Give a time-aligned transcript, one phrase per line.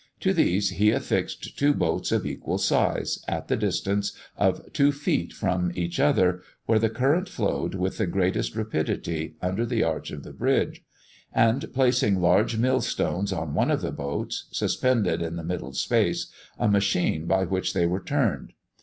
[0.21, 5.31] To these he affixed two boats of equal size, at the distance of two feet
[5.31, 10.23] from each other, where the current flowed with the greatest rapidity, under the arch of
[10.23, 10.83] the bridge;
[11.31, 16.67] and, placing large millstones on one of the boats, suspended in the middle space a
[16.67, 18.53] machine by which they were turned.